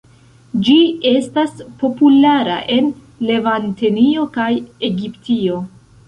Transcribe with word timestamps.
Ĝi 0.67 0.75
estas 1.09 1.57
populara 1.83 2.55
en 2.75 2.87
Levantenio 3.27 4.23
kaj 4.39 4.49
Egiptio. 4.89 5.61